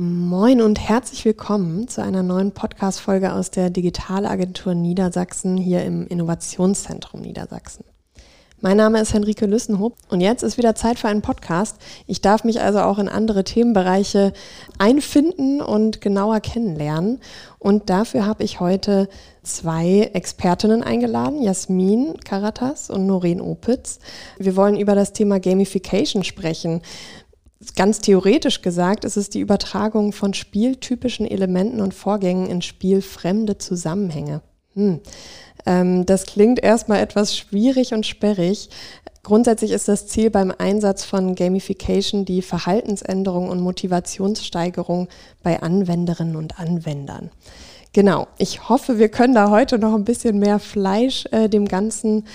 [0.00, 7.20] Moin und herzlich willkommen zu einer neuen Podcast-Folge aus der Digitalagentur Niedersachsen hier im Innovationszentrum
[7.20, 7.84] Niedersachsen.
[8.60, 11.78] Mein Name ist Henrike Lüssenhoop und jetzt ist wieder Zeit für einen Podcast.
[12.06, 14.32] Ich darf mich also auch in andere Themenbereiche
[14.78, 17.18] einfinden und genauer kennenlernen.
[17.58, 19.08] Und dafür habe ich heute
[19.42, 23.98] zwei Expertinnen eingeladen, Jasmin Karatas und Noreen Opitz.
[24.38, 26.82] Wir wollen über das Thema Gamification sprechen.
[27.76, 34.42] Ganz theoretisch gesagt ist es die Übertragung von spieltypischen Elementen und Vorgängen in spielfremde Zusammenhänge.
[34.74, 35.00] Hm.
[35.66, 38.70] Ähm, das klingt erstmal etwas schwierig und sperrig.
[39.22, 45.08] Grundsätzlich ist das Ziel beim Einsatz von Gamification die Verhaltensänderung und Motivationssteigerung
[45.42, 47.30] bei Anwenderinnen und Anwendern.
[47.92, 52.26] Genau, ich hoffe, wir können da heute noch ein bisschen mehr Fleisch äh, dem Ganzen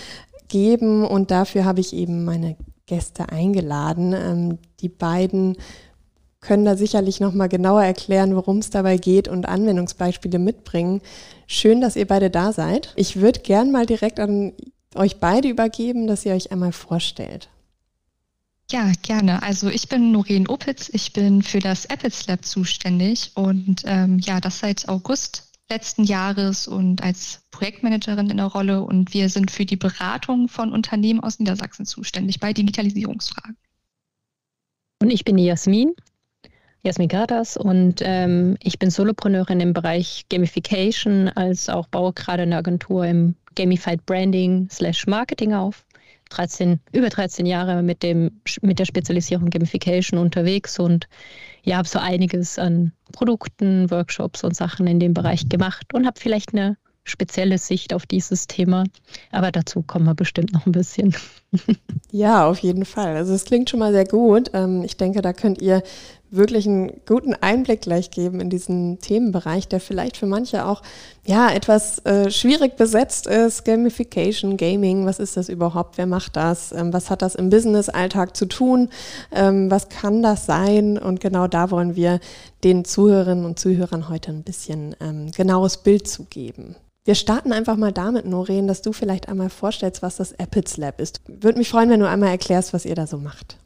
[0.50, 2.56] geben und dafür habe ich eben meine
[2.86, 4.14] Gäste eingeladen.
[4.14, 5.58] Ähm, die beiden
[6.44, 11.02] können da sicherlich noch mal genauer erklären, worum es dabei geht und Anwendungsbeispiele mitbringen.
[11.48, 12.94] Schön, dass ihr beide da seid.
[12.96, 14.54] Ich würde gern mal direkt an
[14.96, 17.50] euch beide übergeben, dass ihr euch einmal vorstellt.
[18.72, 19.44] Ja, gerne.
[19.44, 24.40] Also ich bin Noreen Opitz, ich bin für das Apples Lab zuständig und ähm, ja,
[24.40, 29.66] das seit August letzten Jahres und als Projektmanagerin in der Rolle und wir sind für
[29.66, 33.58] die Beratung von Unternehmen aus Niedersachsen zuständig bei Digitalisierungsfragen.
[35.02, 35.94] Und ich bin die Jasmin,
[36.84, 42.58] Jasmin Gatas und ähm, ich bin Solopreneurin im Bereich Gamification, als auch baue gerade eine
[42.58, 45.86] Agentur im Gamified Branding slash Marketing auf.
[46.30, 51.08] 13, über 13 Jahre mit, dem, mit der Spezialisierung Gamification unterwegs und
[51.64, 56.20] ja, habe so einiges an Produkten, Workshops und Sachen in dem Bereich gemacht und habe
[56.20, 58.86] vielleicht eine spezielle Sicht auf dieses Thema.
[59.32, 61.16] Aber dazu kommen wir bestimmt noch ein bisschen.
[62.12, 63.16] Ja, auf jeden Fall.
[63.16, 64.52] Also es klingt schon mal sehr gut.
[64.54, 65.84] Ähm, ich denke, da könnt ihr
[66.36, 70.82] wirklich einen guten Einblick gleich geben in diesen Themenbereich, der vielleicht für manche auch
[71.26, 73.66] ja etwas äh, schwierig besetzt ist.
[73.66, 75.98] Gamification, Gaming, was ist das überhaupt?
[75.98, 76.72] Wer macht das?
[76.72, 78.90] Ähm, was hat das im Business-Alltag zu tun?
[79.32, 80.98] Ähm, was kann das sein?
[80.98, 82.20] Und genau da wollen wir
[82.64, 86.76] den Zuhörerinnen und Zuhörern heute ein bisschen ähm, genaues Bild zu geben.
[87.06, 91.02] Wir starten einfach mal damit, Noreen, dass du vielleicht einmal vorstellst, was das Apples Lab
[91.02, 91.22] ist.
[91.28, 93.58] Würde mich freuen, wenn du einmal erklärst, was ihr da so macht.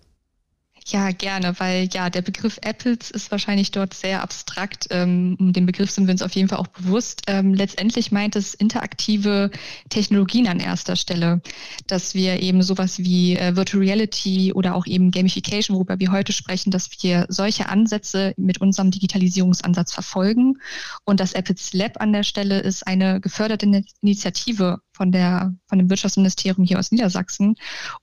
[0.89, 4.87] Ja, gerne, weil ja, der Begriff Apples ist wahrscheinlich dort sehr abstrakt.
[4.89, 7.23] Ähm, um den Begriff sind wir uns auf jeden Fall auch bewusst.
[7.27, 9.51] Ähm, letztendlich meint es interaktive
[9.89, 11.41] Technologien an erster Stelle,
[11.87, 16.31] dass wir eben sowas wie äh, Virtual Reality oder auch eben Gamification, worüber wir heute
[16.31, 20.57] sprechen, dass wir solche Ansätze mit unserem Digitalisierungsansatz verfolgen.
[21.03, 25.89] Und das Apples Lab an der Stelle ist eine geförderte Initiative von der, von dem
[25.89, 27.55] Wirtschaftsministerium hier aus Niedersachsen.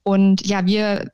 [0.03, 1.11] Und ja, wir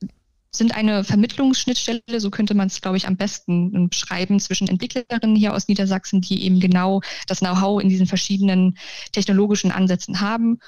[0.53, 5.55] sind eine Vermittlungsschnittstelle, so könnte man es, glaube ich, am besten beschreiben, zwischen Entwicklerinnen hier
[5.55, 8.77] aus Niedersachsen, die eben genau das Know-how in diesen verschiedenen
[9.12, 10.59] technologischen Ansätzen haben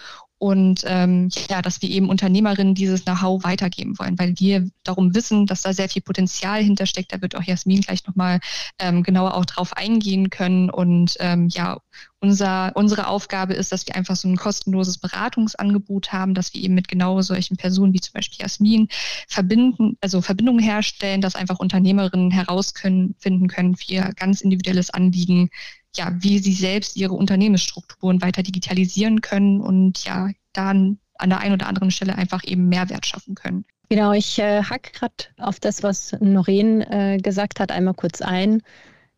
[0.42, 5.46] und ähm, ja, dass wir eben Unternehmerinnen dieses Know-how weitergeben wollen, weil wir darum wissen,
[5.46, 7.12] dass da sehr viel Potenzial hintersteckt.
[7.12, 8.40] Da wird auch Jasmin gleich nochmal
[8.80, 10.68] ähm, genauer auch drauf eingehen können.
[10.68, 11.78] Und ähm, ja,
[12.18, 16.74] unser, unsere Aufgabe ist, dass wir einfach so ein kostenloses Beratungsangebot haben, dass wir eben
[16.74, 18.88] mit genau solchen Personen wie zum Beispiel Jasmin
[19.28, 25.50] verbinden, also Verbindungen herstellen, dass einfach Unternehmerinnen herausfinden können für ihr ganz individuelles Anliegen,
[25.96, 31.54] ja, wie sie selbst ihre Unternehmensstrukturen weiter digitalisieren können und ja, dann an der einen
[31.54, 33.64] oder anderen Stelle einfach eben Mehrwert schaffen können.
[33.88, 38.62] Genau, ich äh, hack gerade auf das, was Noreen äh, gesagt hat, einmal kurz ein.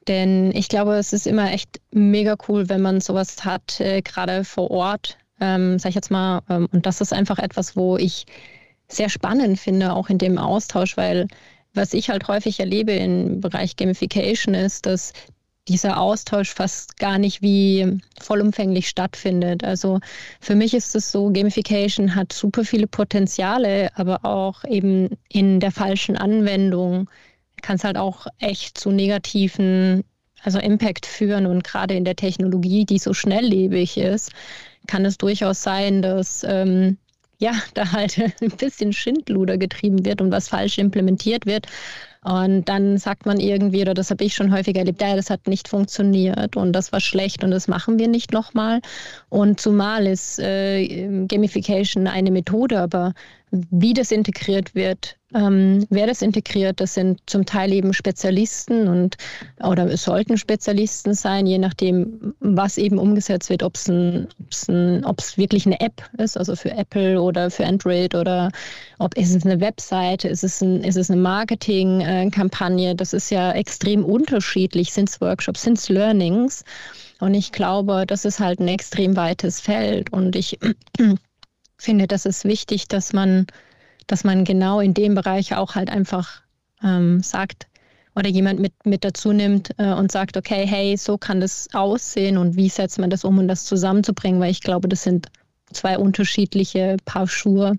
[0.08, 4.44] Denn ich glaube, es ist immer echt mega cool, wenn man sowas hat, äh, gerade
[4.44, 6.42] vor Ort, ähm, sag ich jetzt mal.
[6.50, 8.26] Ähm, und das ist einfach etwas, wo ich
[8.88, 11.28] sehr spannend finde, auch in dem Austausch, weil
[11.72, 15.12] was ich halt häufig erlebe im Bereich Gamification ist, dass
[15.68, 19.64] dieser Austausch fast gar nicht wie vollumfänglich stattfindet.
[19.64, 20.00] Also
[20.40, 25.72] für mich ist es so, Gamification hat super viele Potenziale, aber auch eben in der
[25.72, 27.08] falschen Anwendung
[27.62, 30.04] kann es halt auch echt zu negativen,
[30.42, 31.46] also Impact führen.
[31.46, 34.32] Und gerade in der Technologie, die so schnelllebig ist,
[34.86, 36.98] kann es durchaus sein, dass ähm,
[37.38, 41.66] ja, da halt ein bisschen Schindluder getrieben wird und was falsch implementiert wird.
[42.24, 45.46] Und dann sagt man irgendwie, oder das habe ich schon häufiger erlebt, ja, das hat
[45.46, 48.80] nicht funktioniert und das war schlecht und das machen wir nicht nochmal.
[49.28, 53.12] Und zumal ist äh, Gamification eine Methode, aber
[53.70, 59.16] wie das integriert wird, ähm, wer das integriert, das sind zum Teil eben Spezialisten und
[59.62, 64.28] oder sollten Spezialisten sein, je nachdem, was eben umgesetzt wird, ob es ein,
[64.68, 65.04] ein,
[65.36, 68.50] wirklich eine App ist, also für Apple oder für Android oder
[69.00, 73.52] ob ist es eine Webseite, ist es, ein, ist es eine Marketingkampagne, das ist ja
[73.52, 76.64] extrem unterschiedlich, sind es Workshops, sind es Learnings.
[77.20, 80.12] Und ich glaube, das ist halt ein extrem weites Feld.
[80.12, 80.58] Und ich
[81.84, 83.46] finde, das ist wichtig, dass man,
[84.06, 86.42] dass man genau in dem Bereich auch halt einfach
[86.82, 87.66] ähm, sagt
[88.16, 92.38] oder jemand mit, mit dazu nimmt äh, und sagt, okay, hey, so kann das aussehen
[92.38, 95.28] und wie setzt man das um, um das zusammenzubringen, weil ich glaube, das sind
[95.72, 97.78] zwei unterschiedliche Paar Schuhe.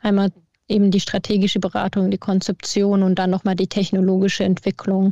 [0.00, 0.32] Einmal
[0.68, 5.10] eben die strategische Beratung, die Konzeption und dann nochmal die technologische Entwicklung.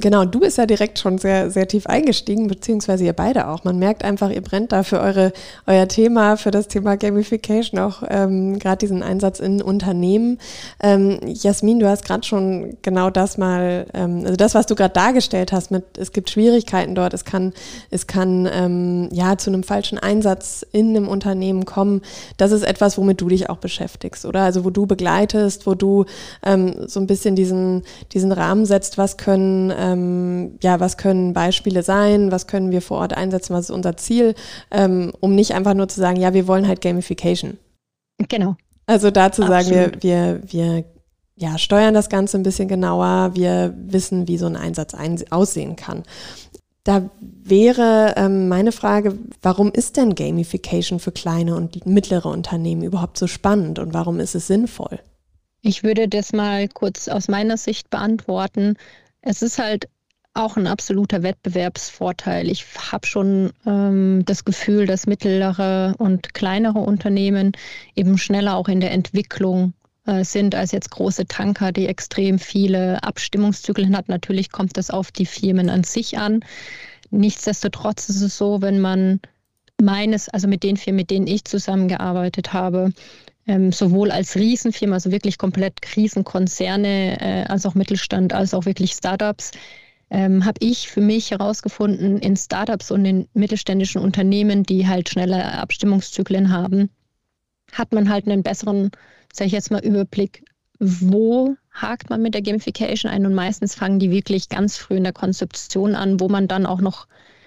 [0.00, 3.64] Genau, du bist ja direkt schon sehr, sehr tief eingestiegen, beziehungsweise ihr beide auch.
[3.64, 5.32] Man merkt einfach, ihr brennt da für eure,
[5.66, 10.38] euer Thema, für das Thema Gamification, auch ähm, gerade diesen Einsatz in Unternehmen.
[10.82, 14.94] Ähm, Jasmin, du hast gerade schon genau das mal, ähm, also das, was du gerade
[14.94, 17.52] dargestellt hast, mit es gibt Schwierigkeiten dort, es kann,
[17.90, 22.02] es kann ähm, ja zu einem falschen Einsatz in einem Unternehmen kommen.
[22.36, 24.42] Das ist etwas, womit du dich auch beschäftigst, oder?
[24.42, 26.06] Also wo du begleitest, wo du
[26.44, 31.82] ähm, so ein bisschen diesen, diesen Rahmen setzt, was können ähm, ja, was können Beispiele
[31.82, 34.34] sein, was können wir vor Ort einsetzen, was ist unser Ziel,
[34.70, 37.58] ähm, um nicht einfach nur zu sagen, ja, wir wollen halt Gamification.
[38.28, 38.56] Genau.
[38.86, 40.84] Also dazu sagen wir, wir, wir
[41.34, 45.76] ja, steuern das Ganze ein bisschen genauer, wir wissen, wie so ein Einsatz ein aussehen
[45.76, 46.04] kann.
[46.84, 53.18] Da wäre ähm, meine Frage, warum ist denn Gamification für kleine und mittlere Unternehmen überhaupt
[53.18, 54.98] so spannend und warum ist es sinnvoll?
[55.62, 58.76] Ich würde das mal kurz aus meiner Sicht beantworten.
[59.22, 59.88] Es ist halt
[60.34, 62.48] auch ein absoluter Wettbewerbsvorteil.
[62.50, 67.52] Ich habe schon ähm, das Gefühl, dass mittlere und kleinere Unternehmen
[67.94, 69.74] eben schneller auch in der Entwicklung
[70.06, 74.08] äh, sind als jetzt große Tanker, die extrem viele Abstimmungszyklen hat.
[74.08, 76.40] Natürlich kommt das auf die Firmen an sich an.
[77.10, 79.20] Nichtsdestotrotz ist es so, wenn man
[79.80, 82.92] meines, also mit den Firmen, mit denen ich zusammengearbeitet habe,
[83.46, 88.92] ähm, sowohl als Riesenfirma, also wirklich komplett Riesenkonzerne, äh, als auch Mittelstand, als auch wirklich
[88.92, 89.52] Startups,
[90.10, 95.58] ähm, habe ich für mich herausgefunden, in Startups und in mittelständischen Unternehmen, die halt schnelle
[95.58, 96.90] Abstimmungszyklen haben,
[97.72, 98.90] hat man halt einen besseren,
[99.32, 100.44] sage ich jetzt mal, Überblick,
[100.78, 105.04] wo hakt man mit der Gamification ein und meistens fangen die wirklich ganz früh in
[105.04, 107.06] der Konzeption an, wo man dann auch noch,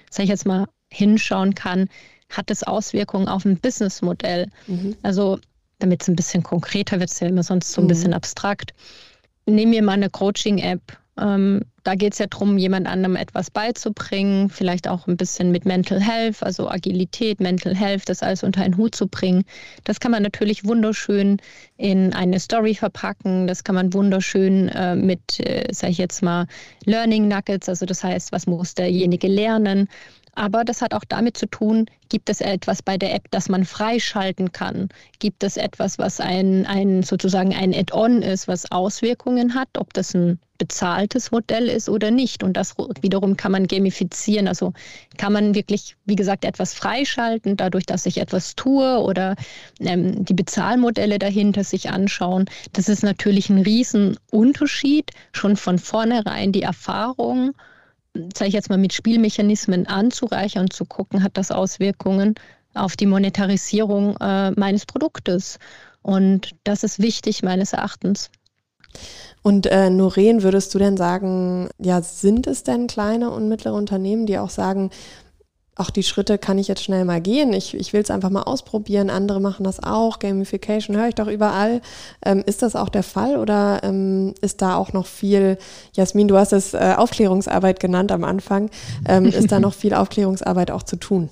[0.09, 1.89] sage ich jetzt mal, hinschauen kann,
[2.29, 4.47] hat es Auswirkungen auf ein Businessmodell.
[4.65, 4.95] Mhm.
[5.03, 5.39] Also
[5.79, 7.89] damit es ein bisschen konkreter wird, ist ja immer sonst so ein mhm.
[7.89, 8.73] bisschen abstrakt.
[9.45, 10.81] Nehmen wir mal eine Coaching-App.
[11.17, 15.63] Ähm, da geht es ja darum, jemand anderem etwas beizubringen, vielleicht auch ein bisschen mit
[15.65, 19.43] Mental Health, also Agilität, Mental Health, das alles unter einen Hut zu bringen.
[19.85, 21.37] Das kann man natürlich wunderschön
[21.77, 23.47] in eine Story verpacken.
[23.47, 26.47] Das kann man wunderschön äh, mit, äh, sage ich jetzt mal,
[26.85, 29.87] Learning Nuggets, also das heißt, was muss derjenige lernen,
[30.35, 33.65] aber das hat auch damit zu tun, gibt es etwas bei der App, das man
[33.65, 34.89] freischalten kann?
[35.19, 40.13] Gibt es etwas, was ein, ein sozusagen ein Add-on ist, was Auswirkungen hat, ob das
[40.13, 42.43] ein bezahltes Modell ist oder nicht?
[42.43, 44.47] Und das wiederum kann man gamifizieren.
[44.47, 44.73] Also
[45.17, 49.35] kann man wirklich, wie gesagt, etwas freischalten, dadurch, dass ich etwas tue oder
[49.79, 52.45] ähm, die Bezahlmodelle dahinter sich anschauen.
[52.73, 57.53] Das ist natürlich ein Riesenunterschied, schon von vornherein die Erfahrung
[58.35, 62.35] sage ich jetzt mal, mit Spielmechanismen anzureichern und zu gucken, hat das Auswirkungen
[62.73, 65.59] auf die Monetarisierung äh, meines Produktes.
[66.01, 68.29] Und das ist wichtig meines Erachtens.
[69.41, 74.25] Und äh, Noreen, würdest du denn sagen, ja, sind es denn kleine und mittlere Unternehmen,
[74.25, 74.89] die auch sagen,
[75.75, 77.51] auch die Schritte kann ich jetzt schnell mal gehen.
[77.51, 79.09] Ich, ich will es einfach mal ausprobieren.
[79.09, 80.19] Andere machen das auch.
[80.19, 81.81] Gamification höre ich doch überall.
[82.23, 85.57] Ähm, ist das auch der Fall oder ähm, ist da auch noch viel,
[85.93, 88.69] Jasmin, du hast es äh, Aufklärungsarbeit genannt am Anfang,
[89.07, 91.29] ähm, ist da noch viel Aufklärungsarbeit auch zu tun?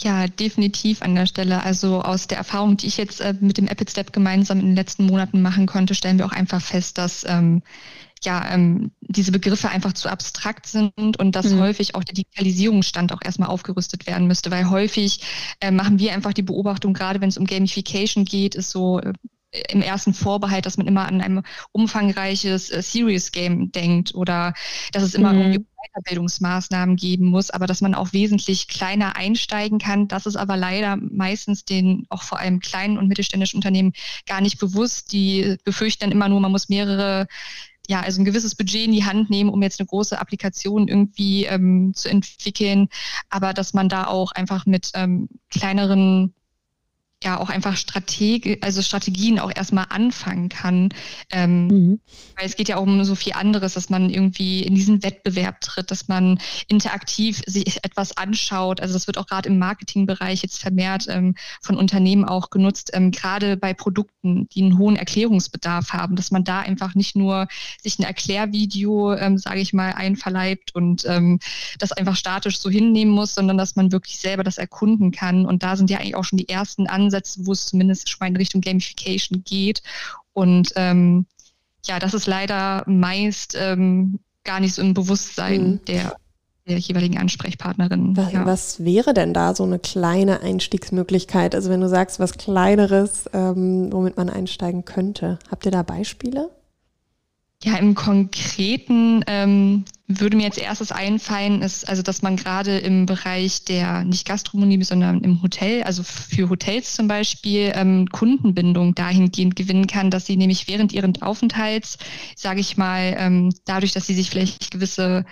[0.00, 1.64] Ja, definitiv an der Stelle.
[1.64, 4.76] Also aus der Erfahrung, die ich jetzt äh, mit dem Epic Step gemeinsam in den
[4.76, 7.62] letzten Monaten machen konnte, stellen wir auch einfach fest, dass ähm,
[8.24, 11.60] ja, ähm, diese Begriffe einfach zu abstrakt sind und dass mhm.
[11.60, 15.20] häufig auch der Digitalisierungsstand auch erstmal aufgerüstet werden müsste, weil häufig
[15.60, 19.12] äh, machen wir einfach die Beobachtung, gerade wenn es um Gamification geht, ist so äh,
[19.70, 24.52] im ersten Vorbehalt, dass man immer an ein umfangreiches äh, Serious Game denkt oder
[24.92, 25.40] dass es immer mhm.
[25.40, 30.08] irgendwie Weiterbildungsmaßnahmen geben muss, aber dass man auch wesentlich kleiner einsteigen kann.
[30.08, 33.92] Das ist aber leider meistens den auch vor allem kleinen und mittelständischen Unternehmen
[34.26, 35.12] gar nicht bewusst.
[35.12, 37.26] Die befürchten dann immer nur, man muss mehrere
[37.88, 41.46] ja, also ein gewisses Budget in die Hand nehmen, um jetzt eine große Applikation irgendwie
[41.46, 42.88] ähm, zu entwickeln,
[43.30, 46.34] aber dass man da auch einfach mit ähm, kleineren
[47.24, 50.90] ja auch einfach Strategi also Strategien auch erstmal anfangen kann.
[51.30, 52.00] Ähm, mhm.
[52.36, 55.60] Weil es geht ja auch um so viel anderes, dass man irgendwie in diesen Wettbewerb
[55.60, 58.80] tritt, dass man interaktiv sich etwas anschaut.
[58.80, 63.10] Also das wird auch gerade im Marketingbereich jetzt vermehrt ähm, von Unternehmen auch genutzt, ähm,
[63.10, 67.48] gerade bei Produkten, die einen hohen Erklärungsbedarf haben, dass man da einfach nicht nur
[67.82, 71.40] sich ein Erklärvideo, ähm, sage ich mal, einverleibt und ähm,
[71.78, 75.46] das einfach statisch so hinnehmen muss, sondern dass man wirklich selber das erkunden kann.
[75.46, 78.18] Und da sind ja eigentlich auch schon die ersten Ansätze Ansätze, wo es zumindest schon
[78.20, 79.82] mal in Richtung Gamification geht.
[80.32, 81.26] Und ähm,
[81.86, 85.84] ja, das ist leider meist ähm, gar nicht so im Bewusstsein mhm.
[85.86, 86.16] der,
[86.66, 88.16] der jeweiligen Ansprechpartnerin.
[88.16, 88.46] Was, ja.
[88.46, 91.54] was, wäre denn da so eine kleine Einstiegsmöglichkeit?
[91.54, 95.38] Also wenn du sagst, was Kleineres, ähm, womit man einsteigen könnte.
[95.50, 96.50] Habt ihr da Beispiele?
[97.64, 103.04] Ja, im Konkreten ähm, würde mir als erstes einfallen, ist also, dass man gerade im
[103.04, 109.54] Bereich der nicht Gastronomie, sondern im Hotel, also für Hotels zum Beispiel, ähm, Kundenbindung dahingehend
[109.54, 111.98] gewinnen kann, dass sie nämlich während ihren Aufenthalts,
[112.36, 115.26] sage ich mal, ähm, dadurch, dass sie sich vielleicht gewisse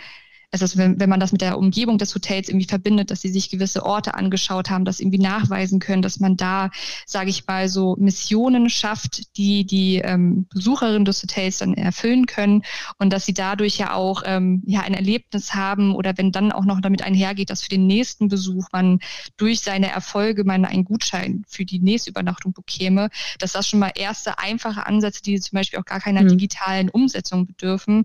[0.53, 3.50] also wenn, wenn man das mit der Umgebung des Hotels irgendwie verbindet, dass sie sich
[3.50, 6.71] gewisse Orte angeschaut haben, das irgendwie nachweisen können, dass man da,
[7.05, 12.62] sage ich mal, so Missionen schafft, die die ähm, Besucherinnen des Hotels dann erfüllen können
[12.99, 16.65] und dass sie dadurch ja auch ähm, ja ein Erlebnis haben oder wenn dann auch
[16.65, 19.00] noch damit einhergeht, dass für den nächsten Besuch man
[19.37, 23.93] durch seine Erfolge man einen Gutschein für die nächste Übernachtung bekäme, dass das schon mal
[23.95, 26.29] erste einfache Ansätze, die zum Beispiel auch gar keiner mhm.
[26.29, 28.05] digitalen Umsetzung bedürfen,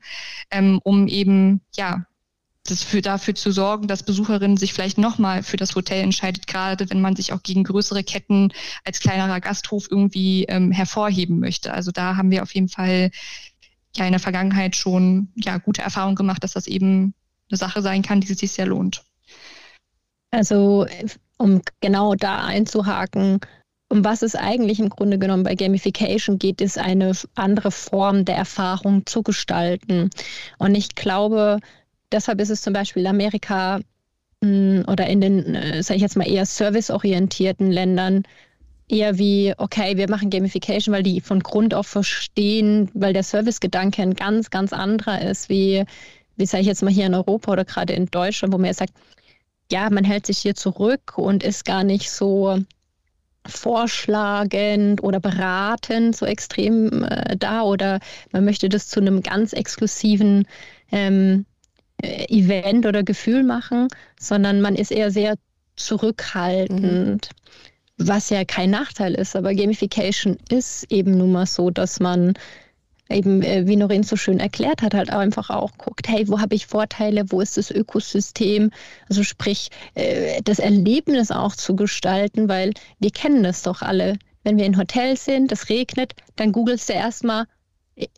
[0.50, 2.06] ähm, um eben ja
[2.64, 6.90] das für, dafür zu sorgen, dass Besucherinnen sich vielleicht nochmal für das Hotel entscheidet, gerade
[6.90, 8.54] wenn man sich auch gegen größere Ketten
[8.84, 11.74] als kleinerer Gasthof irgendwie ähm, hervorheben möchte.
[11.74, 13.12] Also da haben wir auf jeden Fall
[13.96, 17.14] ja in der Vergangenheit schon ja gute Erfahrungen gemacht, dass das eben
[17.50, 19.04] eine Sache sein kann, die sich sehr lohnt.
[20.30, 20.86] Also
[21.38, 23.40] um genau da einzuhaken,
[23.90, 28.38] um was es eigentlich im Grunde genommen bei Gamification geht, ist eine andere Form der
[28.38, 30.10] Erfahrung zu gestalten.
[30.60, 31.60] Und ich glaube,
[32.12, 33.80] deshalb ist es zum Beispiel in Amerika
[34.42, 38.24] mm, oder in den, äh, sage ich jetzt mal, eher serviceorientierten Ländern
[38.92, 44.02] eher wie, okay, wir machen Gamification, weil die von Grund auf verstehen, weil der Servicegedanke
[44.02, 45.86] ein ganz, ganz anderer ist, wie,
[46.36, 48.94] wie sage ich jetzt mal hier in Europa oder gerade in Deutschland, wo man sagt,
[49.72, 52.60] ja, man hält sich hier zurück und ist gar nicht so
[53.48, 58.00] vorschlagend oder beratend so extrem äh, da oder
[58.32, 60.46] man möchte das zu einem ganz exklusiven
[60.92, 61.51] ähm, äh,
[62.02, 63.88] Event oder Gefühl machen,
[64.20, 65.36] sondern man ist eher sehr
[65.76, 67.30] zurückhaltend,
[67.98, 68.08] mhm.
[68.08, 69.36] was ja kein Nachteil ist.
[69.36, 72.34] Aber Gamification ist eben nun mal so, dass man
[73.10, 76.56] eben, äh, wie Noreen so schön erklärt hat, halt einfach auch guckt, hey, wo habe
[76.56, 78.72] ich Vorteile, wo ist das Ökosystem?
[79.10, 84.18] Also sprich, äh, das Erlebnis auch zu gestalten, weil wir kennen das doch alle.
[84.44, 87.46] Wenn wir in Hotels sind, es regnet, dann googelst du erstmal,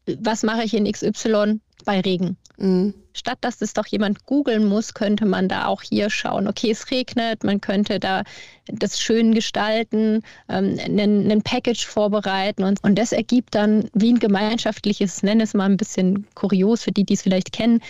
[0.05, 2.37] was mache ich in XY bei Regen?
[2.57, 2.93] Mhm.
[3.13, 6.89] Statt dass es doch jemand googeln muss, könnte man da auch hier schauen, okay, es
[6.91, 8.23] regnet, man könnte da
[8.65, 14.19] das schön gestalten, ähm, einen, einen Package vorbereiten und, und das ergibt dann wie ein
[14.19, 17.81] gemeinschaftliches, nenne es mal ein bisschen kurios für die, die es vielleicht kennen,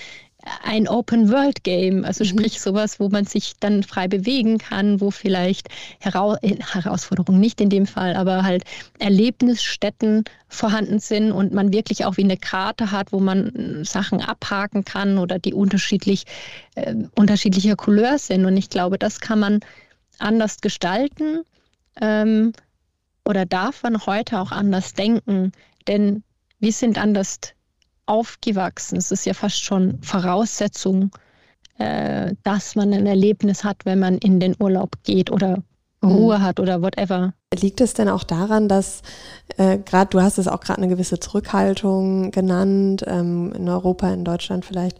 [0.63, 2.27] ein Open-World-Game, also mhm.
[2.27, 5.69] sprich sowas, wo man sich dann frei bewegen kann, wo vielleicht
[5.99, 8.63] Hera äh, Herausforderungen nicht in dem Fall, aber halt
[8.99, 14.21] Erlebnisstätten vorhanden sind und man wirklich auch wie eine Karte hat, wo man äh, Sachen
[14.21, 16.25] abhaken kann oder die unterschiedlich
[16.75, 18.45] äh, unterschiedlicher Couleur sind.
[18.45, 19.59] Und ich glaube, das kann man
[20.19, 21.43] anders gestalten
[22.01, 22.53] ähm,
[23.25, 25.53] oder darf man heute auch anders denken,
[25.87, 26.23] denn
[26.59, 27.39] wir sind anders
[28.05, 28.97] aufgewachsen.
[28.97, 31.11] Es ist ja fast schon Voraussetzung,
[31.77, 35.63] äh, dass man ein Erlebnis hat, wenn man in den Urlaub geht oder
[36.03, 36.43] Ruhe mhm.
[36.43, 37.33] hat oder whatever.
[37.53, 39.01] Liegt es denn auch daran, dass
[39.57, 44.25] äh, gerade, du hast es auch gerade eine gewisse Zurückhaltung genannt, ähm, in Europa, in
[44.25, 44.97] Deutschland vielleicht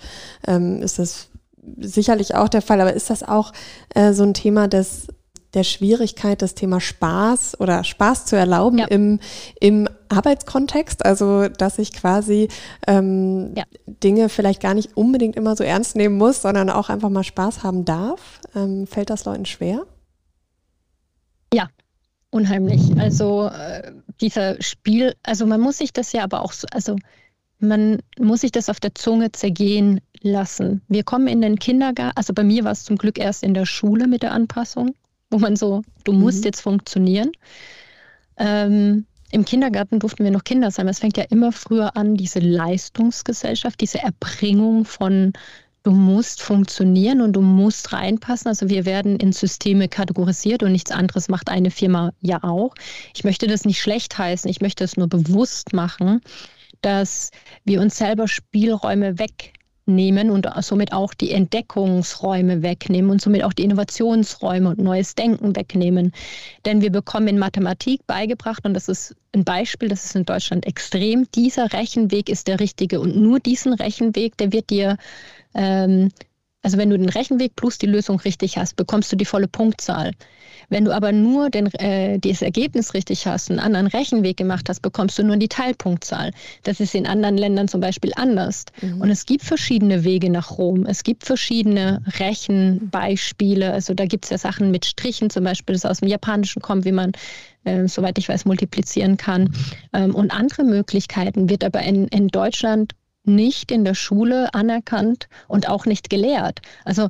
[0.48, 1.30] ähm, ist das
[1.78, 3.52] sicherlich auch der Fall, aber ist das auch
[3.96, 5.08] äh, so ein Thema des
[5.54, 8.86] der Schwierigkeit, das Thema Spaß oder Spaß zu erlauben ja.
[8.86, 9.20] im,
[9.60, 11.06] im Arbeitskontext.
[11.06, 12.48] Also, dass ich quasi
[12.88, 13.64] ähm, ja.
[13.86, 17.64] Dinge vielleicht gar nicht unbedingt immer so ernst nehmen muss, sondern auch einfach mal Spaß
[17.64, 18.42] haben darf.
[18.56, 19.86] Ähm, fällt das Leuten schwer?
[21.54, 21.70] Ja,
[22.32, 22.98] unheimlich.
[22.98, 23.92] Also, äh,
[24.22, 26.96] dieser Spiel, also man muss sich das ja aber auch so, also
[27.60, 30.82] man muss sich das auf der Zunge zergehen lassen.
[30.88, 33.66] Wir kommen in den Kindergarten, also bei mir war es zum Glück erst in der
[33.66, 34.96] Schule mit der Anpassung
[35.34, 36.46] wo man so, du musst mhm.
[36.46, 37.32] jetzt funktionieren.
[38.38, 40.88] Ähm, Im Kindergarten durften wir noch Kinder sein.
[40.88, 45.34] Es fängt ja immer früher an, diese Leistungsgesellschaft, diese Erbringung von
[45.84, 48.48] du musst funktionieren und du musst reinpassen.
[48.48, 52.74] Also wir werden in Systeme kategorisiert und nichts anderes macht eine Firma ja auch.
[53.14, 56.22] Ich möchte das nicht schlecht heißen, ich möchte es nur bewusst machen,
[56.82, 57.32] dass
[57.66, 59.20] wir uns selber Spielräume
[59.86, 65.56] wegnehmen und somit auch die Entdeckungsräume wegnehmen und somit auch die Innovationsräume und neues Denken
[65.56, 66.14] wegnehmen.
[66.66, 70.66] Denn wir bekommen in Mathematik beigebracht, und das ist ein Beispiel, das ist in Deutschland
[70.66, 74.98] extrem, dieser Rechenweg ist der richtige und nur diesen Rechenweg, der wird dir
[75.54, 76.10] ähm,
[76.64, 80.12] also wenn du den Rechenweg plus die Lösung richtig hast, bekommst du die volle Punktzahl.
[80.70, 84.82] Wenn du aber nur den, äh, das Ergebnis richtig hast, einen anderen Rechenweg gemacht hast,
[84.82, 86.32] bekommst du nur die Teilpunktzahl.
[86.64, 88.66] Das ist in anderen Ländern zum Beispiel anders.
[88.82, 89.02] Mhm.
[89.02, 90.86] Und es gibt verschiedene Wege nach Rom.
[90.86, 93.72] Es gibt verschiedene Rechenbeispiele.
[93.74, 96.86] Also da gibt es ja Sachen mit Strichen zum Beispiel, das aus dem Japanischen kommt,
[96.86, 97.12] wie man
[97.66, 99.54] äh, soweit ich weiß, multiplizieren kann.
[99.94, 102.94] Ähm, und andere Möglichkeiten wird aber in, in Deutschland
[103.24, 106.62] nicht in der Schule anerkannt und auch nicht gelehrt.
[106.86, 107.10] Also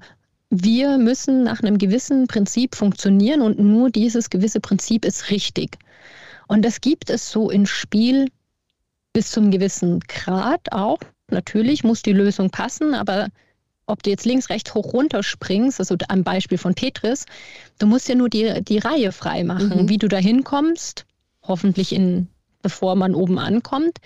[0.50, 5.78] wir müssen nach einem gewissen Prinzip funktionieren und nur dieses gewisse Prinzip ist richtig.
[6.48, 8.28] Und das gibt es so in Spiel
[9.14, 11.00] bis zum gewissen Grad auch.
[11.30, 13.30] Natürlich muss die Lösung passen, aber
[13.88, 17.26] ob du jetzt links, rechts, hoch, runter springst, also am Beispiel von Tetris,
[17.80, 19.90] du musst ja nur die, die Reihe frei machen, mhm.
[19.90, 21.06] wie du da hinkommst,
[21.42, 22.28] hoffentlich in,
[22.62, 23.98] bevor man oben ankommt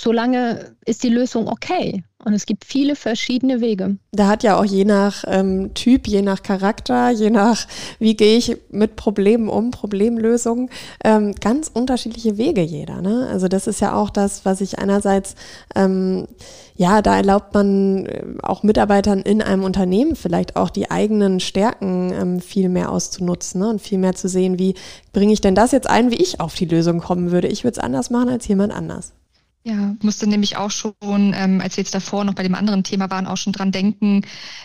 [0.00, 2.02] solange ist die Lösung okay.
[2.22, 3.96] Und es gibt viele verschiedene Wege.
[4.12, 7.66] Da hat ja auch je nach ähm, Typ, je nach Charakter, je nach,
[7.98, 10.68] wie gehe ich mit Problemen um, Problemlösungen,
[11.02, 13.00] ähm, ganz unterschiedliche Wege jeder.
[13.00, 13.26] Ne?
[13.30, 15.34] Also das ist ja auch das, was ich einerseits,
[15.74, 16.28] ähm,
[16.76, 22.12] ja, da erlaubt man äh, auch Mitarbeitern in einem Unternehmen vielleicht auch die eigenen Stärken
[22.12, 23.70] ähm, viel mehr auszunutzen ne?
[23.70, 24.74] und viel mehr zu sehen, wie
[25.14, 27.48] bringe ich denn das jetzt ein, wie ich auf die Lösung kommen würde.
[27.48, 29.14] Ich würde es anders machen als jemand anders.
[29.62, 33.10] Ja, musste nämlich auch schon, ähm, als wir jetzt davor noch bei dem anderen Thema
[33.10, 34.22] waren, auch schon dran denken,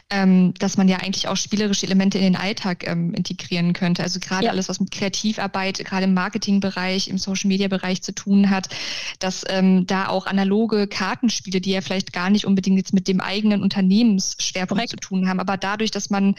[0.10, 4.04] ähm, dass man ja eigentlich auch spielerische Elemente in den Alltag ähm, integrieren könnte.
[4.04, 4.52] Also gerade ja.
[4.52, 8.70] alles, was mit Kreativarbeit, gerade im Marketingbereich, im Social-Media-Bereich zu tun hat,
[9.20, 13.20] dass ähm, da auch analoge Kartenspiele, die ja vielleicht gar nicht unbedingt jetzt mit dem
[13.20, 14.92] eigenen Unternehmensschwerpunkt Korrekt.
[14.92, 16.36] zu tun haben, aber dadurch, dass man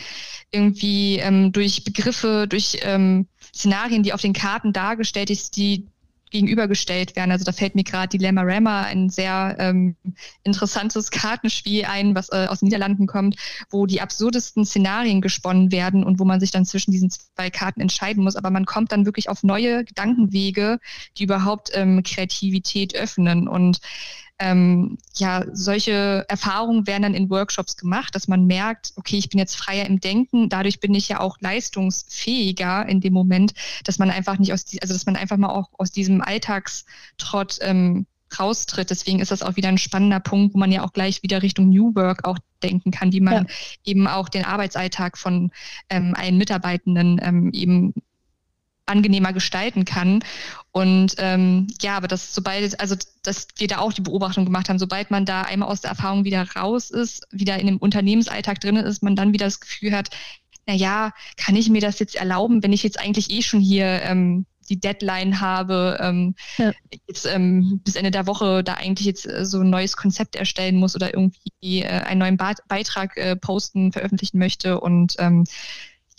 [0.50, 5.88] irgendwie ähm, durch Begriffe, durch ähm, Szenarien, die auf den Karten dargestellt ist, die
[6.30, 7.30] gegenübergestellt werden.
[7.30, 9.96] Also da fällt mir gerade Dilemma Rama, ein sehr ähm,
[10.42, 13.36] interessantes Kartenspiel ein, was äh, aus den Niederlanden kommt,
[13.70, 17.80] wo die absurdesten Szenarien gesponnen werden und wo man sich dann zwischen diesen zwei Karten
[17.80, 18.36] entscheiden muss.
[18.36, 20.78] Aber man kommt dann wirklich auf neue Gedankenwege,
[21.16, 23.48] die überhaupt ähm, Kreativität öffnen.
[23.48, 23.78] Und
[24.38, 29.38] ähm, ja, solche Erfahrungen werden dann in Workshops gemacht, dass man merkt, okay, ich bin
[29.38, 34.10] jetzt freier im Denken, dadurch bin ich ja auch leistungsfähiger in dem Moment, dass man
[34.10, 38.06] einfach nicht aus, die, also dass man einfach mal auch aus diesem Alltagstrott ähm,
[38.38, 38.90] raustritt.
[38.90, 41.70] Deswegen ist das auch wieder ein spannender Punkt, wo man ja auch gleich wieder Richtung
[41.70, 43.44] New Work auch denken kann, wie man ja.
[43.84, 45.50] eben auch den Arbeitsalltag von
[45.88, 47.94] ähm, allen Mitarbeitenden ähm, eben
[48.86, 50.24] angenehmer gestalten kann.
[50.72, 54.78] Und ähm, ja, aber das, sobald, also dass wir da auch die Beobachtung gemacht haben,
[54.78, 58.76] sobald man da einmal aus der Erfahrung wieder raus ist, wieder in dem Unternehmensalltag drin
[58.76, 60.10] ist, man dann wieder das Gefühl hat,
[60.66, 64.02] na ja, kann ich mir das jetzt erlauben, wenn ich jetzt eigentlich eh schon hier
[64.02, 66.72] ähm, die Deadline habe, ähm, ja.
[67.06, 70.76] jetzt ähm, bis Ende der Woche da eigentlich jetzt äh, so ein neues Konzept erstellen
[70.76, 75.44] muss oder irgendwie äh, einen neuen ba Beitrag äh, posten, veröffentlichen möchte und ähm,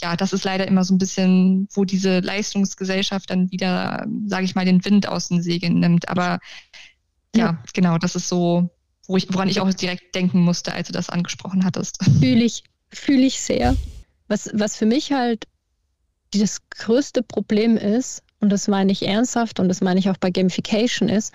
[0.02, 4.56] ja, das ist leider immer so ein bisschen, wo diese Leistungsgesellschaft dann wieder, sage ich
[4.56, 6.08] mal, den Wind aus den Segeln nimmt.
[6.10, 6.40] Aber
[7.36, 8.70] ja, ja, genau, das ist so,
[9.08, 12.04] wo ich, woran ich auch direkt denken musste, als du das angesprochen hattest.
[12.20, 13.76] Fühle ich, fühle ich sehr.
[14.28, 15.48] Was, was für mich halt
[16.34, 20.30] das größte Problem ist, und das meine ich ernsthaft und das meine ich auch bei
[20.30, 21.34] Gamification ist,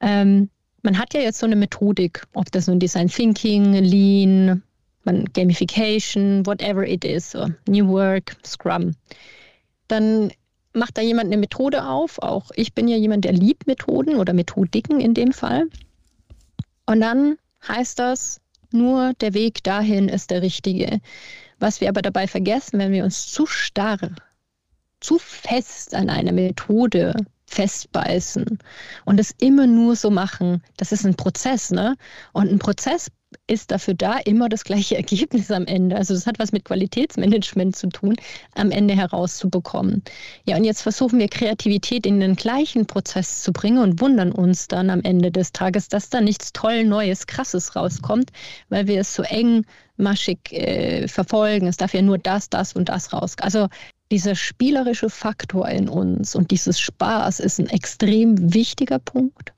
[0.00, 0.50] ähm,
[0.82, 4.62] man hat ja jetzt so eine Methodik, ob das nun Design Thinking, Lean,
[5.04, 8.94] man Gamification, whatever it is, so New Work, Scrum.
[9.88, 10.30] Dann
[10.72, 12.18] macht da jemand eine Methode auf.
[12.18, 15.66] Auch ich bin ja jemand, der liebt Methoden oder Methodiken in dem Fall.
[16.86, 17.36] Und dann
[17.66, 18.40] heißt das,
[18.70, 21.00] nur der Weg dahin ist der richtige.
[21.58, 24.10] Was wir aber dabei vergessen, wenn wir uns zu starr,
[25.00, 27.14] zu fest an einer Methode
[27.46, 28.58] festbeißen
[29.04, 31.94] und es immer nur so machen, das ist ein Prozess, ne?
[32.32, 33.10] Und ein Prozess
[33.46, 35.96] ist dafür da, immer das gleiche Ergebnis am Ende.
[35.96, 38.16] Also das hat was mit Qualitätsmanagement zu tun,
[38.54, 40.02] am Ende herauszubekommen.
[40.46, 44.68] Ja, und jetzt versuchen wir Kreativität in den gleichen Prozess zu bringen und wundern uns
[44.68, 48.30] dann am Ende des Tages, dass da nichts toll, Neues, Krasses rauskommt,
[48.68, 51.66] weil wir es so engmaschig äh, verfolgen.
[51.66, 53.36] Es darf ja nur das, das und das raus.
[53.40, 53.68] Also
[54.10, 59.52] dieser spielerische Faktor in uns und dieses Spaß ist ein extrem wichtiger Punkt.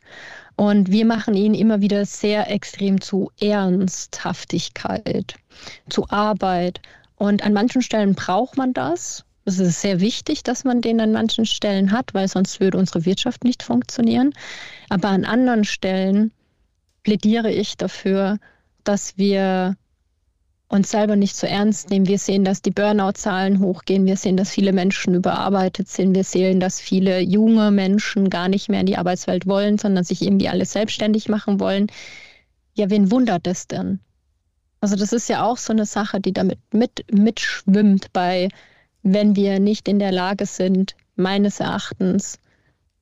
[0.56, 5.34] Und wir machen ihn immer wieder sehr extrem zu Ernsthaftigkeit,
[5.90, 6.80] zu Arbeit.
[7.16, 9.24] Und an manchen Stellen braucht man das.
[9.44, 13.04] Es ist sehr wichtig, dass man den an manchen Stellen hat, weil sonst würde unsere
[13.04, 14.32] Wirtschaft nicht funktionieren.
[14.88, 16.32] Aber an anderen Stellen
[17.04, 18.38] plädiere ich dafür,
[18.82, 19.76] dass wir
[20.68, 22.08] uns selber nicht so ernst nehmen.
[22.08, 24.04] Wir sehen, dass die Burnout-Zahlen hochgehen.
[24.04, 26.14] Wir sehen, dass viele Menschen überarbeitet sind.
[26.14, 30.22] Wir sehen, dass viele junge Menschen gar nicht mehr in die Arbeitswelt wollen, sondern sich
[30.22, 31.86] irgendwie alles selbstständig machen wollen.
[32.74, 34.00] Ja, wen wundert es denn?
[34.80, 38.48] Also das ist ja auch so eine Sache, die damit mit, mitschwimmt bei,
[39.02, 42.38] wenn wir nicht in der Lage sind, meines Erachtens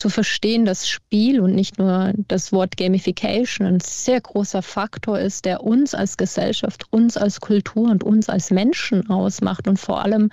[0.05, 5.47] zu verstehen, dass Spiel und nicht nur das Wort Gamification ein sehr großer Faktor ist,
[5.47, 9.67] der uns als Gesellschaft, uns als Kultur und uns als Menschen ausmacht.
[9.67, 10.29] Und vor allem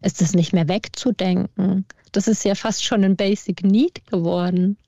[0.00, 1.84] ist es nicht mehr wegzudenken.
[2.12, 4.78] Das ist ja fast schon ein Basic Need geworden.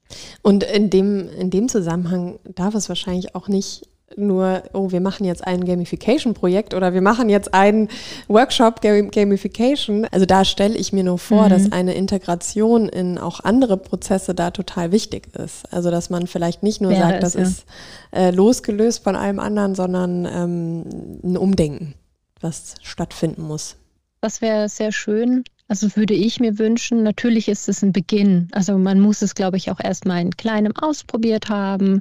[0.41, 3.83] Und in dem, in dem Zusammenhang darf es wahrscheinlich auch nicht
[4.17, 7.89] nur, oh, wir machen jetzt ein Gamification-Projekt oder wir machen jetzt einen
[8.29, 10.07] Workshop Gamification.
[10.11, 11.51] Also da stelle ich mir nur vor, mhm.
[11.51, 15.73] dass eine Integration in auch andere Prozesse da total wichtig ist.
[15.73, 17.43] Also dass man vielleicht nicht nur Wäre sagt, das ja.
[17.43, 17.65] ist
[18.13, 20.85] äh, losgelöst von allem anderen, sondern ähm,
[21.23, 21.95] ein Umdenken,
[22.41, 23.77] was stattfinden muss.
[24.21, 25.45] Das wäre sehr schön.
[25.73, 28.49] Also würde ich mir wünschen, natürlich ist es ein Beginn.
[28.53, 32.01] Also man muss es, glaube ich, auch erstmal in kleinem ausprobiert haben.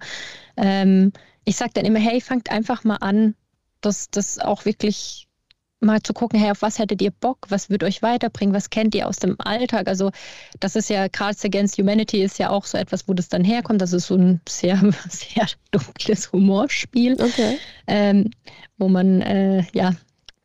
[0.58, 1.14] Ähm,
[1.46, 3.36] ich sage dann immer, hey, fangt einfach mal an,
[3.82, 5.28] das, das auch wirklich
[5.82, 8.94] mal zu gucken, hey, auf was hättet ihr Bock, was wird euch weiterbringen, was kennt
[8.94, 9.88] ihr aus dem Alltag?
[9.88, 10.12] Also
[10.60, 13.82] das ist ja, Cards Against Humanity ist ja auch so etwas, wo das dann herkommt.
[13.82, 14.78] Das ist so ein sehr,
[15.10, 17.58] sehr dunkles Humorspiel, okay.
[17.88, 18.30] ähm,
[18.78, 19.94] wo man äh, ja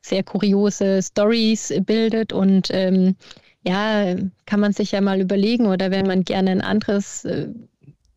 [0.00, 3.16] sehr kuriose Stories bildet und ähm,
[3.62, 4.14] ja,
[4.46, 7.48] kann man sich ja mal überlegen oder wenn man gerne ein anderes äh,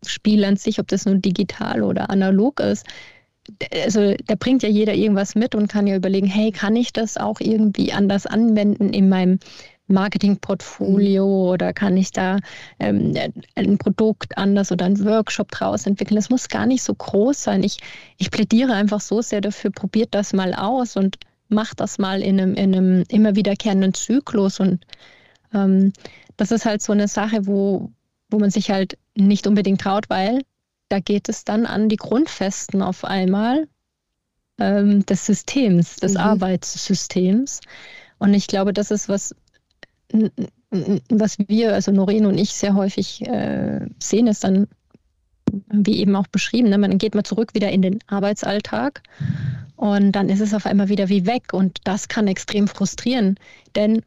[0.05, 2.85] Spiel an sich, ob das nun digital oder analog ist,
[3.83, 7.17] also da bringt ja jeder irgendwas mit und kann ja überlegen, hey, kann ich das
[7.17, 9.39] auch irgendwie anders anwenden in meinem
[9.87, 11.49] Marketingportfolio mhm.
[11.49, 12.37] oder kann ich da
[12.79, 13.13] ähm,
[13.55, 16.15] ein Produkt anders oder einen Workshop draus entwickeln?
[16.15, 17.63] Das muss gar nicht so groß sein.
[17.63, 17.77] Ich,
[18.17, 21.17] ich plädiere einfach so sehr dafür, probiert das mal aus und
[21.49, 24.59] macht das mal in einem, in einem immer wiederkehrenden Zyklus.
[24.59, 24.85] Und
[25.53, 25.91] ähm,
[26.37, 27.91] das ist halt so eine Sache, wo,
[28.29, 28.95] wo man sich halt
[29.27, 30.41] nicht unbedingt traut, weil
[30.89, 33.67] da geht es dann an die Grundfesten auf einmal
[34.59, 36.19] ähm, des Systems, des mhm.
[36.19, 37.61] Arbeitssystems.
[38.17, 39.35] Und ich glaube, das ist was,
[41.09, 44.67] was wir, also Noreen und ich, sehr häufig äh, sehen, ist dann,
[45.71, 49.01] wie eben auch beschrieben, ne, man geht mal zurück wieder in den Arbeitsalltag
[49.75, 53.35] und dann ist es auf einmal wieder wie weg und das kann extrem frustrieren,
[53.75, 54.03] denn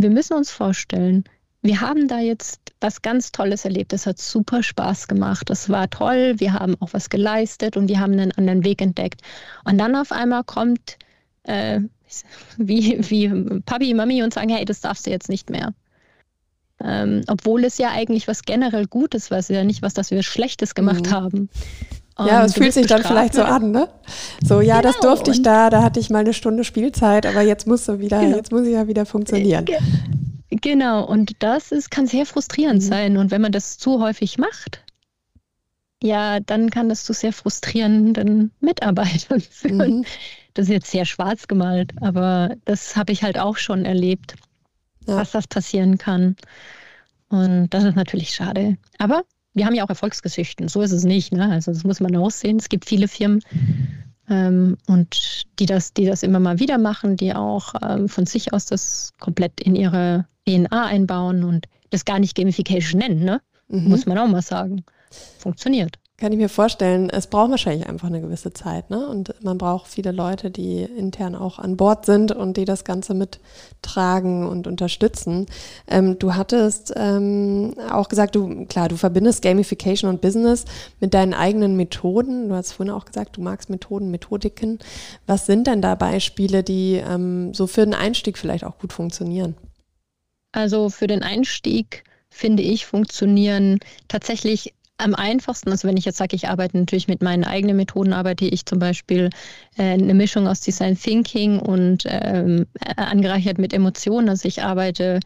[0.00, 1.24] wir müssen uns vorstellen,
[1.62, 3.92] wir haben da jetzt was ganz Tolles erlebt.
[3.92, 5.50] Es hat super Spaß gemacht.
[5.50, 6.34] Es war toll.
[6.38, 9.22] Wir haben auch was geleistet und wir haben einen anderen Weg entdeckt.
[9.64, 10.98] Und dann auf einmal kommt
[11.44, 11.80] äh,
[12.56, 15.72] wie, wie Papi, Mami und sagen, hey, das darfst du jetzt nicht mehr.
[16.78, 20.10] Ähm, obwohl es ja eigentlich was generell Gutes war, es ist ja nicht was, dass
[20.10, 21.10] wir Schlechtes gemacht mhm.
[21.10, 21.48] haben.
[22.18, 23.88] Und ja, es fühlt sich dann vielleicht so an, ne?
[24.42, 24.92] So, ja, genau.
[24.92, 27.98] das durfte ich da, da hatte ich mal eine Stunde Spielzeit, aber jetzt muss so
[27.98, 28.36] wieder, genau.
[28.36, 29.66] jetzt muss ich ja wieder funktionieren.
[30.50, 32.86] Genau, und das ist, kann sehr frustrierend mhm.
[32.86, 33.16] sein.
[33.16, 34.84] Und wenn man das zu häufig macht,
[36.02, 39.98] ja, dann kann das zu sehr frustrierenden Mitarbeitern führen.
[39.98, 40.04] Mhm.
[40.54, 44.34] Das ist jetzt sehr schwarz gemalt, aber das habe ich halt auch schon erlebt,
[45.06, 45.16] ja.
[45.16, 46.36] was das passieren kann.
[47.28, 48.76] Und das ist natürlich schade.
[48.98, 51.32] Aber wir haben ja auch Erfolgsgeschichten, so ist es nicht.
[51.32, 51.50] Ne?
[51.50, 52.58] Also das muss man aussehen.
[52.58, 53.42] Es gibt viele Firmen,
[54.28, 58.52] ähm, und die das, die das immer mal wieder machen, die auch ähm, von sich
[58.52, 63.40] aus das komplett in ihre DNA einbauen und das gar nicht Gamification nennen, ne?
[63.68, 63.88] Mhm.
[63.88, 64.84] Muss man auch mal sagen.
[65.38, 65.98] Funktioniert.
[66.18, 69.06] Kann ich mir vorstellen, es braucht wahrscheinlich einfach eine gewisse Zeit, ne?
[69.06, 73.12] Und man braucht viele Leute, die intern auch an Bord sind und die das Ganze
[73.12, 75.44] mittragen und unterstützen.
[75.86, 80.64] Ähm, du hattest ähm, auch gesagt, du, klar, du verbindest Gamification und Business
[81.00, 82.48] mit deinen eigenen Methoden.
[82.48, 84.78] Du hast vorhin auch gesagt, du magst Methoden, Methodiken.
[85.26, 89.54] Was sind denn da Beispiele, die ähm, so für den Einstieg vielleicht auch gut funktionieren?
[90.56, 96.34] Also für den Einstieg finde ich, funktionieren tatsächlich am einfachsten, also wenn ich jetzt sage,
[96.34, 99.28] ich arbeite natürlich mit meinen eigenen Methoden, arbeite ich zum Beispiel
[99.76, 102.66] äh, eine Mischung aus Design Thinking und ähm,
[102.96, 104.30] angereichert mit Emotionen.
[104.30, 105.20] Also ich arbeite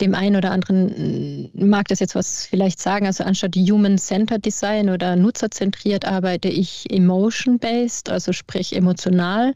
[0.00, 5.14] dem einen oder anderen mag das jetzt was vielleicht sagen, also anstatt Human-Centered Design oder
[5.14, 9.54] nutzerzentriert arbeite ich emotion-based, also sprich emotional.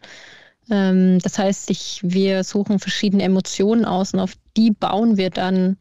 [0.71, 5.77] Ähm, das heißt, ich, wir suchen verschiedene Emotionen aus und auf die bauen wir dann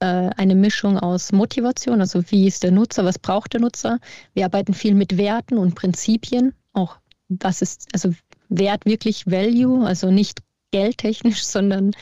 [0.00, 3.98] äh, eine Mischung aus Motivation, also wie ist der Nutzer, was braucht der Nutzer.
[4.34, 6.96] Wir arbeiten viel mit Werten und Prinzipien, auch
[7.28, 8.12] was ist, also
[8.48, 11.92] Wert wirklich Value, also nicht geldtechnisch, sondern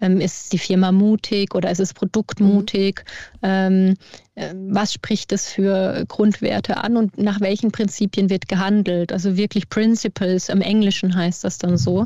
[0.00, 2.48] ähm, ist die Firma mutig oder ist das Produkt mhm.
[2.48, 3.04] mutig?
[3.42, 3.94] Ähm,
[4.34, 9.12] äh, was spricht es für Grundwerte an und nach welchen Prinzipien wird gehandelt?
[9.12, 12.04] Also wirklich Principles, im Englischen heißt das dann so.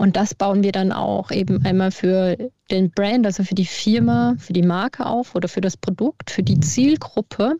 [0.00, 2.34] Und das bauen wir dann auch eben einmal für
[2.70, 6.42] den Brand, also für die Firma, für die Marke auf oder für das Produkt, für
[6.42, 7.56] die Zielgruppe.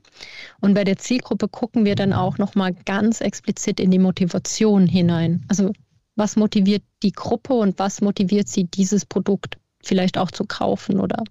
[0.60, 5.44] Und bei der Zielgruppe gucken wir dann auch nochmal ganz explizit in die Motivation hinein.
[5.48, 5.72] Also
[6.16, 11.22] was motiviert die Gruppe und was motiviert sie, dieses Produkt vielleicht auch zu kaufen oder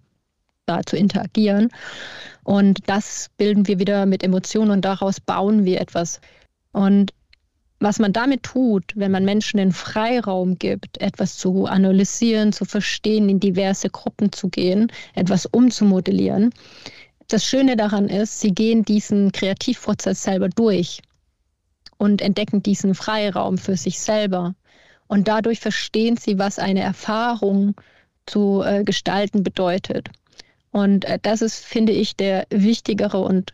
[0.67, 1.69] da zu interagieren.
[2.43, 6.21] Und das bilden wir wieder mit Emotionen und daraus bauen wir etwas.
[6.71, 7.13] Und
[7.79, 13.29] was man damit tut, wenn man Menschen den Freiraum gibt, etwas zu analysieren, zu verstehen,
[13.29, 16.53] in diverse Gruppen zu gehen, etwas umzumodellieren.
[17.29, 21.01] Das Schöne daran ist, sie gehen diesen Kreativprozess selber durch
[21.97, 24.55] und entdecken diesen Freiraum für sich selber.
[25.07, 27.75] Und dadurch verstehen sie, was eine Erfahrung
[28.25, 30.09] zu äh, gestalten bedeutet.
[30.71, 33.53] Und äh, das ist, finde ich, der wichtigere und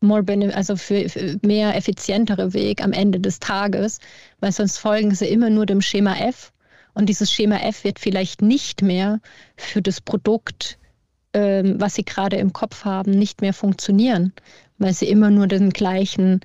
[0.00, 3.98] more also für, für, mehr effizientere Weg am Ende des Tages,
[4.40, 6.52] weil sonst folgen sie immer nur dem Schema F
[6.94, 9.20] und dieses Schema F wird vielleicht nicht mehr
[9.56, 10.78] für das Produkt,
[11.32, 14.32] ähm, was sie gerade im Kopf haben, nicht mehr funktionieren,
[14.78, 16.40] weil sie immer nur den gleichen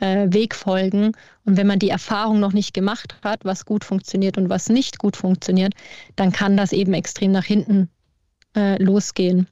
[0.00, 1.12] äh, Weg folgen.
[1.44, 4.98] Und wenn man die Erfahrung noch nicht gemacht hat, was gut funktioniert und was nicht
[4.98, 5.74] gut funktioniert,
[6.16, 7.88] dann kann das eben extrem nach hinten
[8.54, 9.48] äh, losgehen.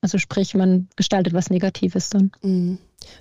[0.00, 2.30] Also sprich, man gestaltet was Negatives dann.
[2.42, 2.78] Mhm.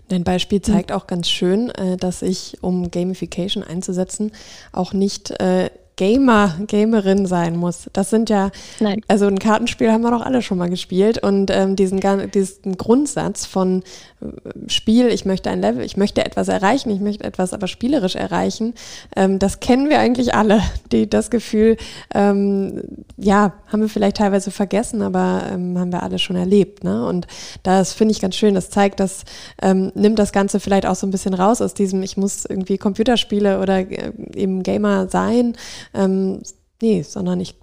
[0.09, 4.31] Dein Beispiel zeigt auch ganz schön, äh, dass ich, um Gamification einzusetzen,
[4.71, 7.89] auch nicht äh, Gamer, Gamerin sein muss.
[7.91, 9.01] Das sind ja, Nein.
[9.07, 11.99] also ein Kartenspiel haben wir doch alle schon mal gespielt und ähm, diesen,
[12.31, 13.83] diesen Grundsatz von
[14.21, 18.15] äh, Spiel, ich möchte ein Level, ich möchte etwas erreichen, ich möchte etwas aber spielerisch
[18.15, 18.75] erreichen,
[19.15, 20.61] ähm, das kennen wir eigentlich alle.
[20.91, 21.77] Die, das Gefühl,
[22.13, 22.83] ähm,
[23.17, 26.83] ja, haben wir vielleicht teilweise vergessen, aber ähm, haben wir alle schon erlebt.
[26.83, 27.05] Ne?
[27.05, 27.27] Und
[27.63, 28.53] das finde ich ganz schön.
[28.53, 29.23] Das zeigt, das
[29.61, 32.77] ähm, nimmt das Ganze vielleicht auch so ein bisschen raus aus diesem, ich muss irgendwie
[32.77, 35.55] Computerspiele oder äh, eben Gamer sein,
[35.93, 36.41] ähm,
[36.81, 37.55] nee, sondern ich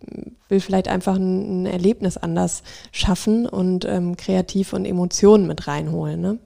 [0.48, 6.20] will vielleicht einfach ein, ein Erlebnis anders schaffen und ähm, kreativ und Emotionen mit reinholen.
[6.20, 6.38] Ne?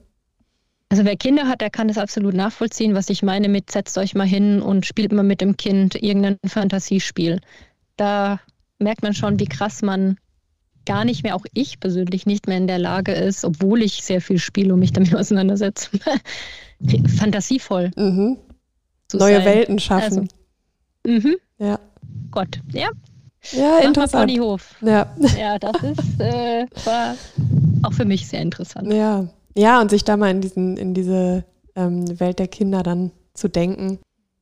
[0.89, 4.15] Also wer Kinder hat, der kann das absolut nachvollziehen, was ich meine mit setzt euch
[4.15, 7.41] mal hin und spielt mal mit dem Kind irgendein Fantasiespiel.
[7.95, 8.39] Da
[8.79, 10.17] merkt man schon, wie krass man
[10.85, 14.21] gar nicht mehr, auch ich persönlich nicht mehr in der Lage ist, obwohl ich sehr
[14.21, 15.91] viel spiele und mich damit auseinandersetze,
[17.17, 17.91] fantasievoll.
[17.95, 18.37] Mhm.
[19.13, 19.45] Neue sein.
[19.45, 20.19] Welten schaffen.
[20.19, 20.38] Also,
[21.05, 21.35] mhm.
[21.57, 21.79] Ja.
[22.31, 22.89] Gott, ja.
[23.51, 24.27] Ja, Mach interessant.
[24.27, 24.75] Ponyhof.
[24.81, 25.15] Ja.
[25.37, 27.15] ja, das ist, äh, war
[27.83, 28.91] auch für mich sehr interessant.
[28.91, 29.27] Ja.
[29.55, 31.43] Ja, und sich da mal in, diesen, in diese
[31.75, 33.99] ähm, Welt der Kinder dann zu denken.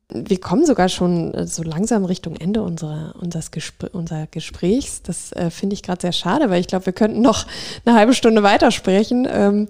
[0.10, 5.02] Wir kommen sogar schon äh, so langsam Richtung Ende unserer, unseres Gespr unser Gesprächs.
[5.04, 7.46] Das äh, finde ich gerade sehr schade, weil ich glaube, wir könnten noch
[7.86, 9.28] eine halbe Stunde weitersprechen.
[9.30, 9.67] Ähm,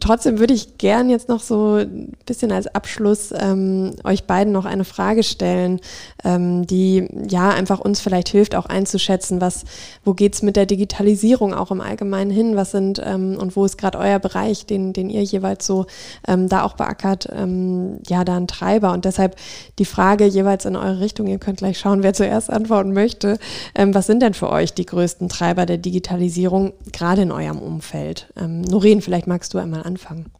[0.00, 4.64] trotzdem würde ich gern jetzt noch so ein bisschen als Abschluss ähm, euch beiden noch
[4.64, 5.80] eine Frage stellen,
[6.24, 9.64] ähm, die ja einfach uns vielleicht hilft, auch einzuschätzen, was,
[10.04, 13.78] wo geht's mit der Digitalisierung auch im Allgemeinen hin, was sind ähm, und wo ist
[13.78, 15.86] gerade euer Bereich, den, den ihr jeweils so
[16.28, 18.92] ähm, da auch beackert, ähm, ja, da ein Treiber.
[18.92, 19.36] Und deshalb
[19.78, 23.38] die Frage jeweils in eure Richtung, ihr könnt gleich schauen, wer zuerst antworten möchte.
[23.74, 28.28] Ähm, was sind denn für euch die größten Treiber der Digitalisierung, gerade in eurem Umfeld?
[28.36, 30.30] Ähm, Noreen, vielleicht magst du einmal mal anfangen?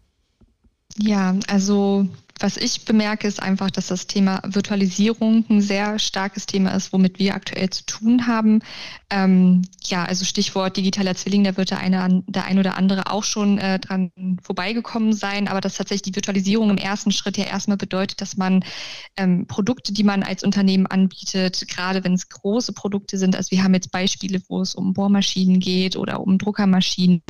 [0.96, 2.06] Ja, also
[2.40, 7.18] was ich bemerke, ist einfach, dass das Thema Virtualisierung ein sehr starkes Thema ist, womit
[7.18, 8.60] wir aktuell zu tun haben.
[9.10, 13.24] Ähm, ja, also Stichwort digitaler Zwilling, da wird der eine, der ein oder andere auch
[13.24, 14.10] schon äh, dran
[14.42, 18.64] vorbeigekommen sein, aber dass tatsächlich die Virtualisierung im ersten Schritt ja erstmal bedeutet, dass man
[19.16, 23.62] ähm, Produkte, die man als Unternehmen anbietet, gerade wenn es große Produkte sind, also wir
[23.62, 27.22] haben jetzt Beispiele, wo es um Bohrmaschinen geht oder um Druckermaschinen,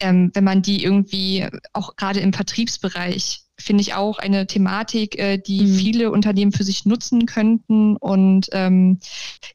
[0.00, 5.38] ähm, wenn man die irgendwie auch gerade im Vertriebsbereich finde ich auch eine Thematik, äh,
[5.38, 5.74] die mhm.
[5.76, 8.98] viele Unternehmen für sich nutzen könnten und ähm,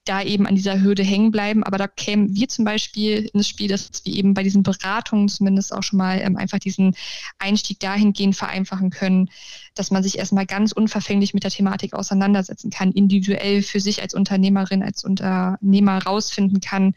[0.05, 1.63] da eben an dieser Hürde hängen bleiben.
[1.63, 5.73] Aber da kämen wir zum Beispiel ins Spiel, dass wir eben bei diesen Beratungen zumindest
[5.73, 6.95] auch schon mal ähm, einfach diesen
[7.39, 9.29] Einstieg dahingehend vereinfachen können,
[9.75, 14.13] dass man sich erstmal ganz unverfänglich mit der Thematik auseinandersetzen kann, individuell für sich als
[14.13, 16.95] Unternehmerin, als Unternehmer rausfinden kann,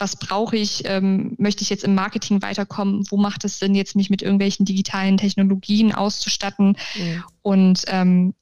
[0.00, 3.96] was brauche ich, ähm, möchte ich jetzt im Marketing weiterkommen, wo macht es Sinn, jetzt
[3.96, 6.76] mich mit irgendwelchen digitalen Technologien auszustatten.
[6.96, 7.24] Mhm.
[7.42, 8.34] Und ähm,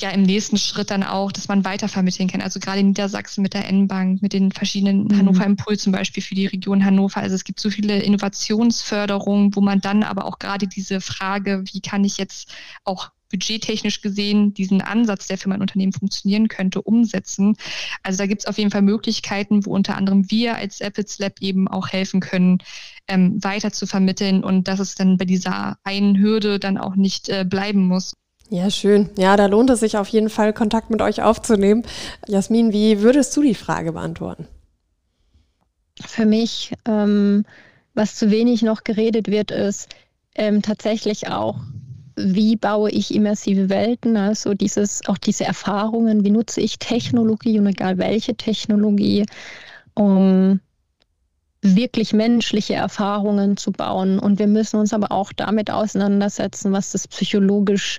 [0.00, 2.40] ja im nächsten Schritt dann auch, dass man weitervermitteln kann.
[2.40, 5.18] Also gerade in Niedersachsen mit der N-Bank, mit den verschiedenen mhm.
[5.18, 7.20] Hannover Impuls zum Beispiel für die Region Hannover.
[7.20, 11.80] Also es gibt so viele Innovationsförderungen, wo man dann aber auch gerade diese Frage, wie
[11.80, 12.52] kann ich jetzt
[12.84, 17.56] auch budgettechnisch gesehen diesen Ansatz, der für mein Unternehmen funktionieren könnte, umsetzen.
[18.02, 21.40] Also da gibt es auf jeden Fall Möglichkeiten, wo unter anderem wir als Apples Lab
[21.40, 22.58] eben auch helfen können,
[23.08, 27.28] ähm, weiter zu vermitteln und dass es dann bei dieser einen Hürde dann auch nicht
[27.28, 28.14] äh, bleiben muss.
[28.50, 29.10] Ja, schön.
[29.16, 31.84] Ja, da lohnt es sich auf jeden Fall, Kontakt mit euch aufzunehmen.
[32.26, 34.48] Jasmin, wie würdest du die Frage beantworten?
[36.04, 37.44] Für mich, ähm,
[37.94, 39.94] was zu wenig noch geredet wird, ist
[40.34, 41.60] ähm, tatsächlich auch,
[42.24, 47.66] wie baue ich immersive Welten, also dieses, auch diese Erfahrungen, wie nutze ich Technologie und
[47.66, 49.26] egal welche Technologie,
[49.94, 50.60] um
[51.62, 54.18] wirklich menschliche Erfahrungen zu bauen.
[54.18, 57.98] Und wir müssen uns aber auch damit auseinandersetzen, was das psychologisch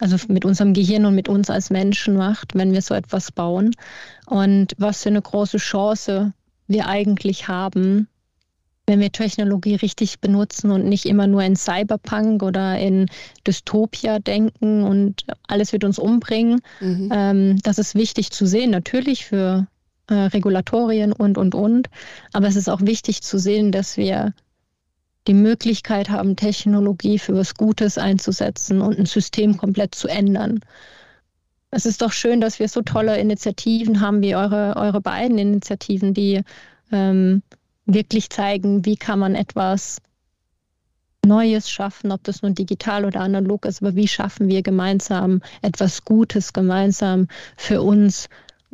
[0.00, 3.72] also mit unserem Gehirn und mit uns als Menschen macht, wenn wir so etwas bauen.
[4.26, 6.32] Und was für eine große Chance
[6.68, 8.08] wir eigentlich haben,
[8.88, 13.06] wenn wir Technologie richtig benutzen und nicht immer nur in Cyberpunk oder in
[13.46, 16.60] Dystopia denken und alles wird uns umbringen.
[16.80, 17.10] Mhm.
[17.12, 19.66] Ähm, das ist wichtig zu sehen, natürlich für
[20.08, 21.90] äh, Regulatorien und, und, und.
[22.32, 24.32] Aber es ist auch wichtig zu sehen, dass wir
[25.26, 30.60] die Möglichkeit haben, Technologie für was Gutes einzusetzen und ein System komplett zu ändern.
[31.70, 36.14] Es ist doch schön, dass wir so tolle Initiativen haben wie eure, eure beiden Initiativen,
[36.14, 36.40] die
[36.90, 37.42] ähm,
[37.88, 39.98] wirklich zeigen, wie kann man etwas
[41.26, 46.04] Neues schaffen, ob das nun digital oder analog ist, aber wie schaffen wir gemeinsam etwas
[46.04, 48.28] Gutes gemeinsam für uns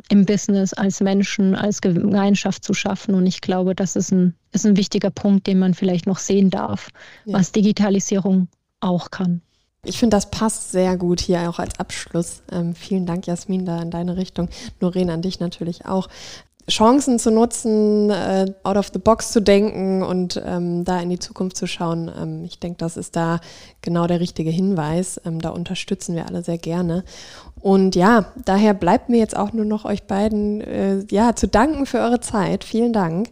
[0.09, 3.15] im Business als Menschen, als Gemeinschaft zu schaffen.
[3.15, 6.49] Und ich glaube, das ist ein, ist ein wichtiger Punkt, den man vielleicht noch sehen
[6.49, 6.89] darf,
[7.25, 7.39] ja.
[7.39, 8.47] was Digitalisierung
[8.79, 9.41] auch kann.
[9.83, 12.41] Ich finde, das passt sehr gut hier auch als Abschluss.
[12.51, 14.49] Ähm, vielen Dank, Jasmin, da in deine Richtung.
[14.79, 16.07] Noreen, an dich natürlich auch.
[16.69, 21.19] Chancen zu nutzen, äh, out of the box zu denken und ähm, da in die
[21.19, 22.11] Zukunft zu schauen.
[22.19, 23.39] Ähm, ich denke, das ist da
[23.85, 25.21] genau der richtige Hinweis.
[25.25, 27.05] Ähm, da unterstützen wir alle sehr gerne.
[27.65, 31.87] Und ja, daher bleibt mir jetzt auch nur noch euch beiden äh, ja zu danken
[31.87, 32.63] für eure Zeit.
[32.63, 33.29] Vielen Dank.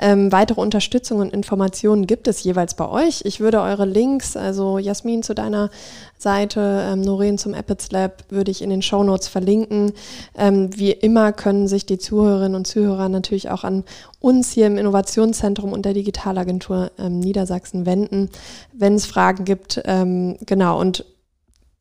[0.00, 3.20] Ähm, weitere Unterstützung und Informationen gibt es jeweils bei euch.
[3.24, 5.70] Ich würde eure Links, also Jasmin zu deiner
[6.18, 9.92] Seite, ähm, Noreen zum Appets Lab, würde ich in den Show Notes verlinken.
[10.36, 13.84] Ähm, wie immer können sich die Zuhörerinnen und Zuhörer natürlich auch an
[14.18, 18.30] uns hier im Innovationszentrum und der Digitalagentur ähm, Niedersachsen wenden,
[18.78, 19.80] wenn es Fragen gibt.
[19.84, 21.04] Ähm, genau, und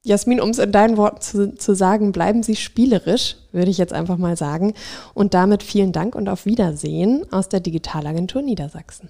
[0.03, 3.93] Jasmin, um es in deinen Worten zu, zu sagen, bleiben Sie spielerisch, würde ich jetzt
[3.93, 4.73] einfach mal sagen.
[5.15, 9.09] Und damit vielen Dank und auf Wiedersehen aus der Digitalagentur Niedersachsen.